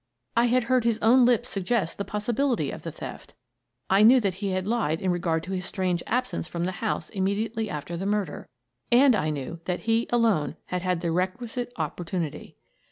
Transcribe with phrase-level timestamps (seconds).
[0.35, 3.35] I had heard his own lips suggest the possibility of the theft
[3.87, 7.09] I knew that he had lied in regard to his strange absence from the house
[7.11, 8.49] immediately after the murder.
[8.91, 12.57] And I knew that he alone had had the requisite opportunity.